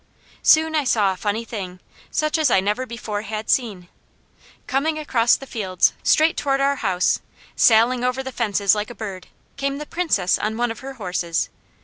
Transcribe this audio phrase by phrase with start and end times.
[0.41, 3.87] Soon I saw a funny thing, such as I never before had seen.
[4.65, 7.19] Coming across the fields, straight toward our house,
[7.55, 9.27] sailing over the fences like a bird,
[9.57, 11.49] came the Princess on one of her horses.